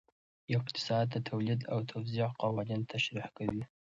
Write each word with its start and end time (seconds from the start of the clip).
اقتصاد 0.57 1.05
د 1.11 1.17
تولید 1.29 1.59
او 1.73 1.77
توزیع 1.91 2.29
قوانین 2.41 2.81
تشریح 2.91 3.27
کوي. 3.37 3.63